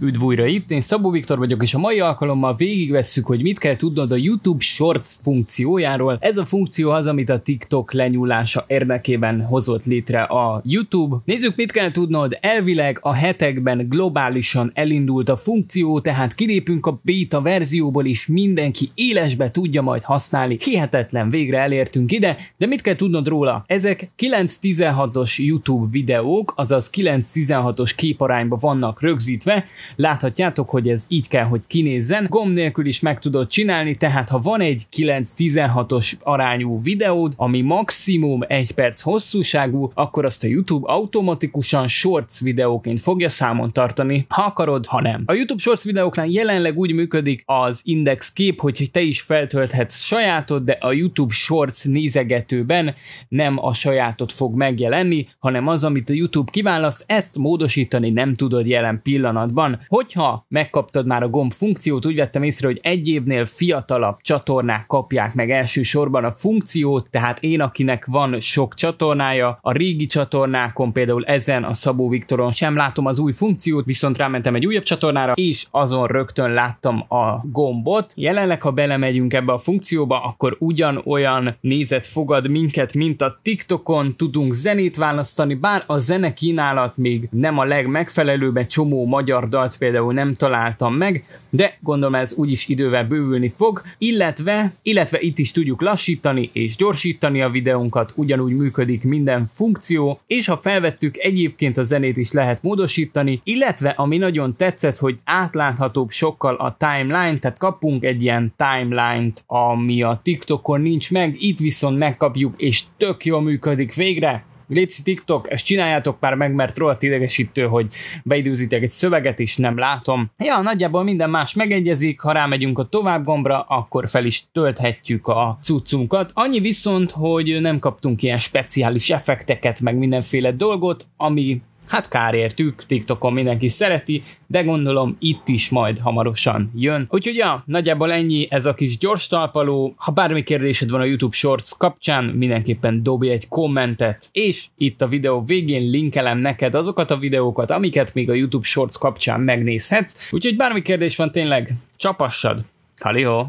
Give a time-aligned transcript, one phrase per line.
[0.00, 3.76] Üdv újra itt, én Szabó Viktor vagyok, és a mai alkalommal végigvesszük, hogy mit kell
[3.76, 6.18] tudnod a YouTube Shorts funkciójáról.
[6.20, 11.16] Ez a funkció az, amit a TikTok lenyúlása érdekében hozott létre a YouTube.
[11.24, 12.38] Nézzük, mit kell tudnod.
[12.40, 19.50] Elvileg a hetekben globálisan elindult a funkció, tehát kilépünk a beta verzióból, és mindenki élesbe
[19.50, 20.56] tudja majd használni.
[20.60, 23.64] Hihetetlen, végre elértünk ide, de mit kell tudnod róla?
[23.66, 29.64] Ezek 9-16-os YouTube videók, azaz 9-16-os képarányba vannak rögzítve,
[29.96, 32.26] Láthatjátok, hogy ez így kell, hogy kinézzen.
[32.28, 38.40] Gomb nélkül is meg tudod csinálni, tehát ha van egy 9-16-os arányú videód, ami maximum
[38.46, 44.86] 1 perc hosszúságú, akkor azt a YouTube automatikusan shorts videóként fogja számon tartani, ha akarod,
[44.86, 45.22] ha nem.
[45.26, 50.64] A YouTube shorts videóknál jelenleg úgy működik az index kép, hogy te is feltölthetsz sajátod,
[50.64, 52.94] de a YouTube shorts nézegetőben
[53.28, 58.66] nem a sajátot fog megjelenni, hanem az, amit a YouTube kiválaszt, ezt módosítani nem tudod
[58.66, 59.77] jelen pillanatban.
[59.86, 65.50] Hogyha megkaptad már a gomb funkciót, úgy vettem észre, hogy egyébnél fiatalabb csatornák kapják meg
[65.50, 71.74] elsősorban a funkciót, tehát én, akinek van sok csatornája, a régi csatornákon, például ezen a
[71.74, 76.50] Szabó Viktoron sem látom az új funkciót, viszont rámentem egy újabb csatornára, és azon rögtön
[76.52, 78.12] láttam a gombot.
[78.16, 84.52] Jelenleg, ha belemegyünk ebbe a funkcióba, akkor ugyanolyan nézet fogad minket, mint a TikTokon, tudunk
[84.52, 90.12] zenét választani, bár a zene kínálat még nem a legmegfelelőbb, egy csomó magyar dalt például
[90.12, 95.80] nem találtam meg, de gondolom ez úgyis idővel bővülni fog, illetve, illetve itt is tudjuk
[95.80, 102.16] lassítani és gyorsítani a videónkat, ugyanúgy működik minden funkció, és ha felvettük, egyébként a zenét
[102.16, 108.22] is lehet módosítani, illetve ami nagyon tetszett, hogy átláthatóbb sokkal a timeline, tehát kapunk egy
[108.22, 114.44] ilyen timeline-t, ami a TikTokon nincs meg, itt viszont megkapjuk, és tök jól működik végre,
[114.68, 117.86] Léci TikTok, ezt csináljátok már meg, mert rohadt idegesítő, hogy
[118.24, 120.30] beidőzitek egy szöveget, és nem látom.
[120.38, 125.58] Ja, nagyjából minden más megegyezik, ha rámegyünk a tovább gombra, akkor fel is tölthetjük a
[125.62, 126.30] cuccunkat.
[126.34, 132.84] Annyi viszont, hogy nem kaptunk ilyen speciális effekteket, meg mindenféle dolgot, ami Hát kár értük,
[132.86, 137.06] TikTokon mindenki szereti, de gondolom itt is majd hamarosan jön.
[137.10, 139.94] Úgyhogy ja, nagyjából ennyi ez a kis gyors talpaló.
[139.96, 145.08] Ha bármi kérdésed van a YouTube Shorts kapcsán, mindenképpen dobj egy kommentet, és itt a
[145.08, 150.30] videó végén linkelem neked azokat a videókat, amiket még a YouTube Shorts kapcsán megnézhetsz.
[150.30, 152.64] Úgyhogy bármi kérdés van tényleg, csapassad!
[153.00, 153.46] Halihó!